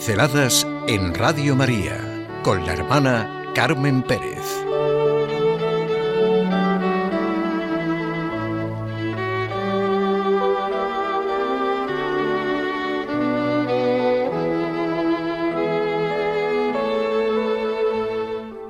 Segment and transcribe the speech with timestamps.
[0.00, 4.46] Pinceladas en Radio María con la hermana Carmen Pérez.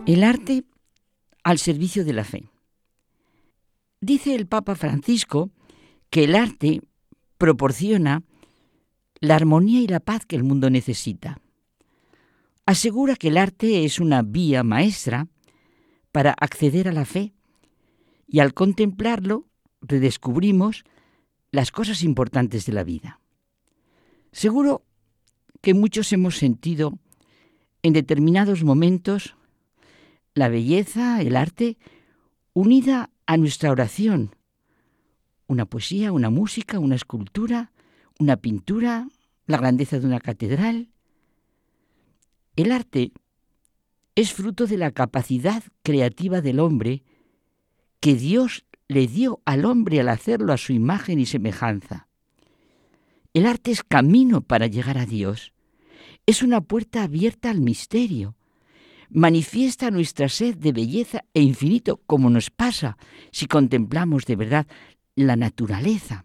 [0.06, 0.64] El arte
[1.44, 2.50] al servicio de la fe.
[4.00, 5.52] Dice el Papa Francisco
[6.10, 6.80] que el arte
[7.38, 8.24] proporciona
[9.20, 11.40] la armonía y la paz que el mundo necesita.
[12.66, 15.28] Asegura que el arte es una vía maestra
[16.12, 17.32] para acceder a la fe
[18.26, 19.46] y al contemplarlo
[19.80, 20.84] redescubrimos
[21.50, 23.20] las cosas importantes de la vida.
[24.32, 24.84] Seguro
[25.60, 26.98] que muchos hemos sentido
[27.82, 29.34] en determinados momentos
[30.34, 31.76] la belleza, el arte,
[32.52, 34.36] unida a nuestra oración.
[35.46, 37.72] Una poesía, una música, una escultura,
[38.18, 39.08] una pintura,
[39.50, 40.88] la grandeza de una catedral.
[42.56, 43.12] El arte
[44.14, 47.02] es fruto de la capacidad creativa del hombre
[48.00, 52.08] que Dios le dio al hombre al hacerlo a su imagen y semejanza.
[53.34, 55.52] El arte es camino para llegar a Dios.
[56.26, 58.36] Es una puerta abierta al misterio.
[59.10, 62.96] Manifiesta nuestra sed de belleza e infinito, como nos pasa
[63.32, 64.66] si contemplamos de verdad
[65.14, 66.24] la naturaleza.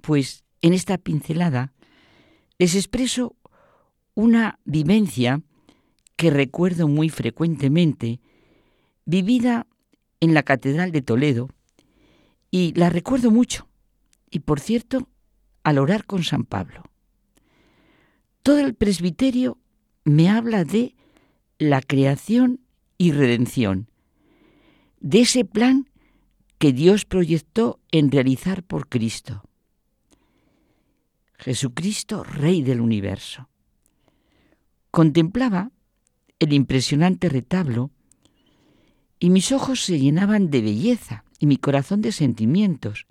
[0.00, 1.72] Pues en esta pincelada
[2.58, 3.36] les expreso
[4.14, 5.42] una vivencia
[6.16, 8.20] que recuerdo muy frecuentemente,
[9.04, 9.66] vivida
[10.20, 11.48] en la Catedral de Toledo,
[12.50, 13.68] y la recuerdo mucho,
[14.30, 15.08] y por cierto,
[15.64, 16.84] al orar con San Pablo.
[18.42, 19.58] Todo el presbiterio
[20.04, 20.94] me habla de
[21.58, 22.60] la creación
[22.98, 23.88] y redención,
[25.00, 25.88] de ese plan
[26.58, 29.42] que Dios proyectó en realizar por Cristo.
[31.42, 33.48] Jesucristo, Rey del universo.
[34.92, 35.72] Contemplaba
[36.38, 37.90] el impresionante retablo
[39.18, 43.06] y mis ojos se llenaban de belleza y mi corazón de sentimientos.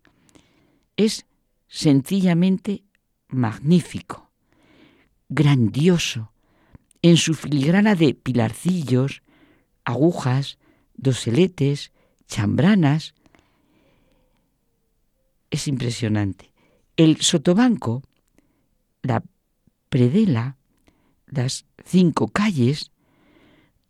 [0.96, 1.26] Es
[1.68, 2.86] sencillamente
[3.28, 4.32] magnífico,
[5.28, 6.32] grandioso,
[7.02, 9.24] en su filigrana de pilarcillos,
[9.84, 10.58] agujas,
[10.96, 11.92] doseletes,
[12.28, 13.14] chambranas.
[15.50, 16.54] Es impresionante.
[16.96, 18.04] El sotobanco
[19.02, 19.24] la
[19.90, 20.58] predela,
[21.28, 22.92] las cinco calles,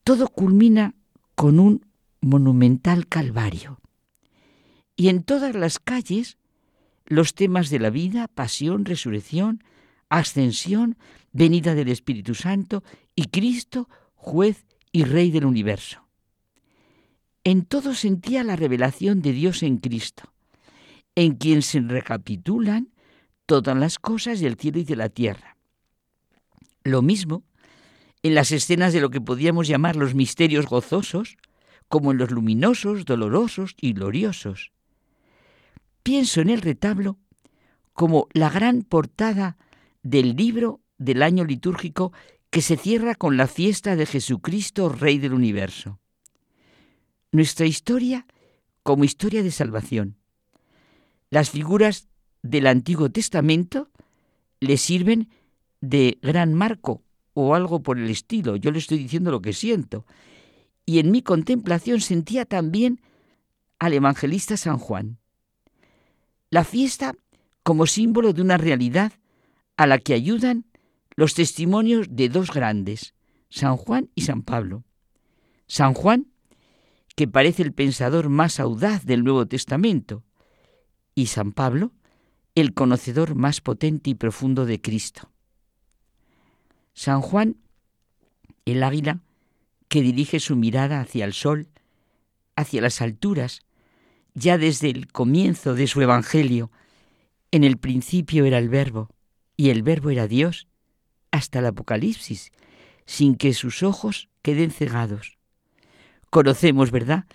[0.03, 0.95] todo culmina
[1.35, 1.85] con un
[2.21, 3.79] monumental calvario.
[4.95, 6.37] Y en todas las calles
[7.05, 9.63] los temas de la vida, pasión, resurrección,
[10.09, 10.97] ascensión,
[11.33, 12.83] venida del Espíritu Santo
[13.15, 16.07] y Cristo, juez y rey del universo.
[17.43, 20.31] En todo sentía la revelación de Dios en Cristo,
[21.15, 22.90] en quien se recapitulan
[23.51, 25.57] todas las cosas del cielo y de la tierra.
[26.85, 27.43] Lo mismo
[28.23, 31.35] en las escenas de lo que podíamos llamar los misterios gozosos,
[31.89, 34.71] como en los luminosos, dolorosos y gloriosos.
[36.01, 37.17] Pienso en el retablo
[37.91, 39.57] como la gran portada
[40.01, 42.13] del libro del año litúrgico
[42.51, 45.99] que se cierra con la fiesta de Jesucristo, Rey del universo.
[47.33, 48.25] Nuestra historia
[48.81, 50.15] como historia de salvación.
[51.29, 52.07] Las figuras
[52.43, 53.89] del Antiguo Testamento
[54.59, 55.29] le sirven
[55.81, 57.03] de gran marco
[57.33, 58.55] o algo por el estilo.
[58.55, 60.05] Yo le estoy diciendo lo que siento.
[60.85, 63.01] Y en mi contemplación sentía también
[63.79, 65.17] al evangelista San Juan.
[66.49, 67.15] La fiesta
[67.63, 69.13] como símbolo de una realidad
[69.77, 70.65] a la que ayudan
[71.15, 73.13] los testimonios de dos grandes,
[73.49, 74.83] San Juan y San Pablo.
[75.67, 76.27] San Juan,
[77.15, 80.23] que parece el pensador más audaz del Nuevo Testamento,
[81.15, 81.91] y San Pablo,
[82.55, 85.31] el conocedor más potente y profundo de Cristo.
[86.93, 87.57] San Juan,
[88.65, 89.21] el águila
[89.87, 91.67] que dirige su mirada hacia el sol,
[92.55, 93.61] hacia las alturas,
[94.33, 96.71] ya desde el comienzo de su Evangelio,
[97.51, 99.09] en el principio era el verbo,
[99.57, 100.67] y el verbo era Dios,
[101.31, 102.51] hasta el Apocalipsis,
[103.05, 105.37] sin que sus ojos queden cegados.
[106.29, 107.25] Conocemos, ¿verdad?,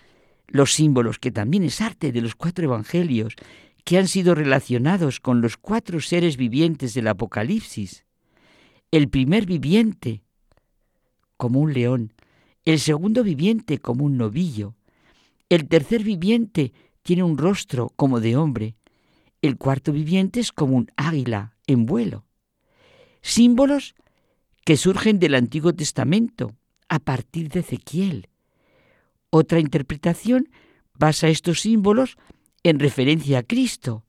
[0.48, 3.34] los símbolos, que también es arte de los cuatro Evangelios,
[3.86, 8.04] que han sido relacionados con los cuatro seres vivientes del Apocalipsis.
[8.90, 10.24] El primer viviente
[11.36, 12.12] como un león,
[12.64, 14.74] el segundo viviente como un novillo,
[15.48, 16.72] el tercer viviente
[17.02, 18.74] tiene un rostro como de hombre,
[19.40, 22.24] el cuarto viviente es como un águila en vuelo.
[23.22, 23.94] Símbolos
[24.64, 26.56] que surgen del Antiguo Testamento
[26.88, 28.30] a partir de Ezequiel.
[29.30, 30.48] Otra interpretación
[30.98, 32.16] basa estos símbolos
[32.68, 34.04] en referencia a Cristo,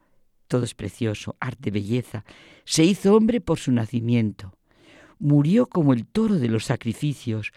[0.48, 2.26] todo es precioso, arte, belleza.
[2.66, 4.54] Se hizo hombre por su nacimiento.
[5.20, 7.52] Murió como el toro de los sacrificios,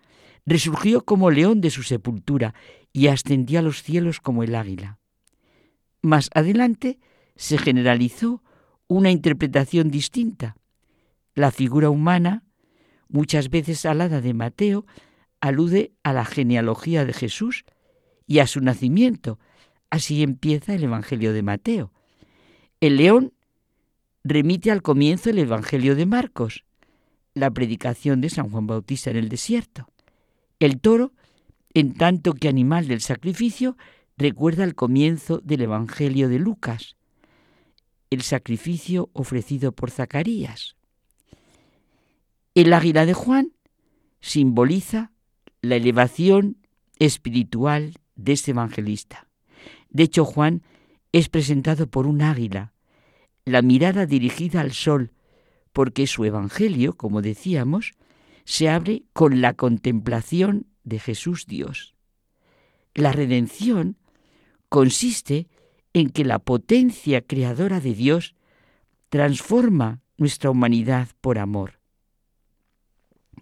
[0.44, 2.55] resurgió como león de su sepultura
[2.93, 4.99] y ascendió a los cielos como el águila.
[6.02, 6.99] Más adelante
[7.37, 8.43] se generalizó
[8.87, 10.56] una interpretación distinta.
[11.35, 12.44] La figura humana,
[13.08, 14.85] muchas veces alada de Mateo,
[15.41, 17.64] alude a la genealogía de Jesús
[18.26, 19.38] y a su nacimiento.
[19.90, 21.92] Así empieza el Evangelio de Mateo.
[22.81, 23.32] El león
[24.25, 26.64] remite al comienzo el Evangelio de Marcos,
[27.34, 29.88] la predicación de San Juan Bautista en el desierto.
[30.60, 31.12] El toro,
[31.75, 33.76] en tanto que animal del sacrificio,
[34.16, 36.96] recuerda el comienzo del Evangelio de Lucas,
[38.10, 40.76] el sacrificio ofrecido por Zacarías.
[42.54, 43.52] El águila de Juan
[44.20, 45.12] simboliza
[45.62, 46.58] la elevación
[46.98, 49.30] espiritual de este evangelista.
[49.90, 50.62] De hecho, Juan
[51.12, 52.72] es presentado por un águila,
[53.44, 55.12] la mirada dirigida al sol,
[55.72, 57.92] porque su evangelio, como decíamos,
[58.44, 61.94] se abre con la contemplación de Jesús Dios.
[62.94, 63.96] La redención
[64.69, 65.48] consiste
[65.92, 68.34] en que la potencia creadora de Dios
[69.08, 71.81] transforma nuestra humanidad por amor.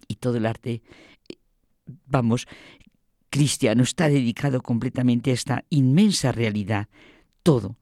[0.07, 0.83] Y todo el arte,
[2.07, 2.47] vamos,
[3.39, 6.89] cristiano está dedicado completamente a esta inmensa realidad.
[7.45, 7.77] Todo.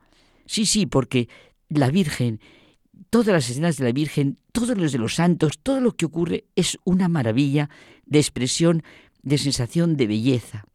[0.44, 1.30] Sí, sí, porque
[1.70, 2.40] la Virgen,
[3.08, 6.44] todas las escenas de la Virgen, todos los de los santos, todo lo que ocurre
[6.56, 7.70] es una maravilla
[8.04, 8.82] de expresión,
[9.22, 10.66] de sensación de belleza.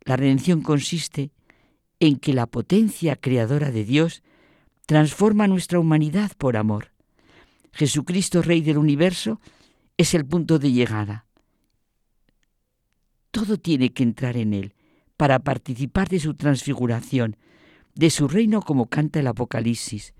[0.00, 1.30] La redención consiste
[2.00, 4.24] en que la potencia creadora de Dios
[4.86, 6.90] transforma nuestra humanidad por amor.
[7.70, 9.40] Jesucristo, Rey del universo,
[9.96, 11.26] es el punto de llegada.
[13.30, 14.74] Todo tiene que entrar en Él
[15.16, 17.36] para participar de su transfiguración,
[17.94, 20.14] de su reino como canta el Apocalipsis.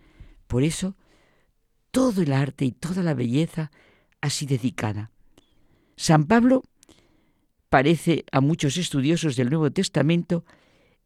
[0.46, 0.96] Por eso,
[1.90, 3.70] todo el arte y toda la belleza
[4.20, 5.10] así dedicada.
[5.96, 6.62] San Pablo
[7.68, 10.44] parece a muchos estudiosos del Nuevo Testamento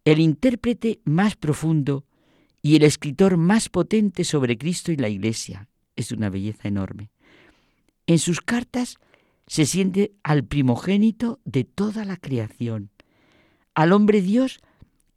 [0.04, 2.04] el intérprete más profundo
[2.62, 5.68] y el escritor más potente sobre Cristo y la Iglesia.
[5.96, 7.10] Es una belleza enorme.
[8.06, 8.98] En sus cartas
[9.52, 12.88] se siente al primogénito de toda la creación,
[13.74, 14.60] al hombre Dios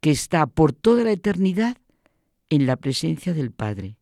[0.02, 1.78] que está por toda la eternidad
[2.50, 3.96] en la presencia del Padre.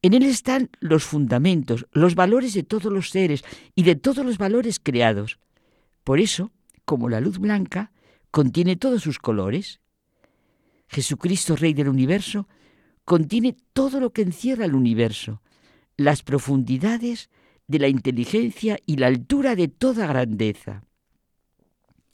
[0.00, 3.42] En él están los fundamentos, los valores de todos los seres
[3.74, 5.40] y de todos los valores creados.
[6.04, 6.52] Por eso,
[6.84, 7.90] como la luz blanca,
[8.30, 9.80] contiene todos sus colores.
[10.86, 12.46] Jesucristo, Rey del universo,
[13.04, 15.42] contiene todo lo que encierra el universo,
[15.96, 17.28] las profundidades
[17.70, 20.82] de la inteligencia y la altura de toda grandeza.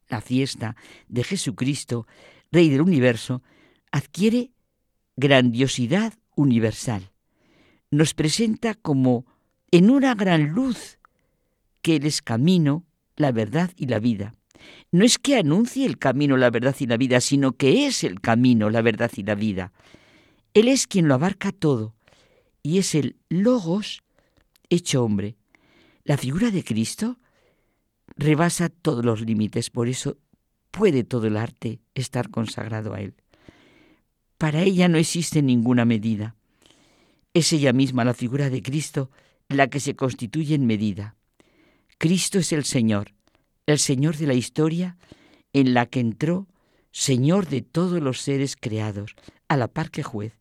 [0.09, 0.77] La fiesta
[1.09, 2.07] de Jesucristo,
[2.53, 3.43] Rey del universo,
[3.91, 4.53] adquiere
[5.17, 7.11] grandiosidad universal.
[7.91, 9.25] Nos presenta como
[9.71, 10.99] en una gran luz
[11.81, 12.85] que Él es camino,
[13.17, 14.35] la verdad y la vida
[14.91, 18.21] no es que anuncie el camino, la verdad y la vida, sino que es el
[18.21, 19.73] camino, la verdad y la vida.
[20.55, 21.95] Él es quien lo abarca todo
[22.63, 24.03] y es el logos
[24.71, 25.37] hecho hombre.
[26.07, 27.19] La figura de Cristo
[28.17, 30.19] rebasa todos los límites, por eso
[30.71, 33.15] puede todo el arte estar consagrado a Él.
[34.39, 36.37] Para ella no existe ninguna medida.
[37.35, 39.11] Es ella misma, la figura de Cristo,
[39.49, 41.17] la que se constituye en medida.
[41.99, 43.13] Cristo es el Señor,
[43.67, 44.99] el Señor de la historia
[45.53, 46.47] en la que entró
[46.93, 49.17] Señor de todos los seres creados,
[49.49, 50.39] a la par que juez.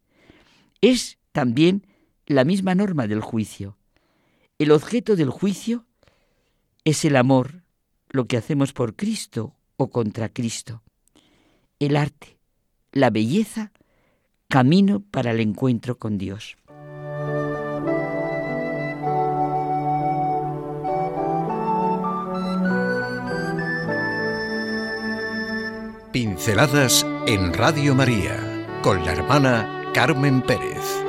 [0.81, 1.87] Es también
[2.27, 3.79] la misma norma del juicio.
[4.57, 5.85] El objeto del juicio
[6.85, 7.63] es el amor,
[8.09, 10.81] lo que hacemos por Cristo o contra Cristo.
[11.77, 12.37] El arte,
[12.93, 13.73] la belleza,
[14.47, 16.55] camino para el encuentro con Dios.
[26.13, 28.37] Pinceladas en Radio María
[28.81, 31.03] con la hermana Carmen Pérez.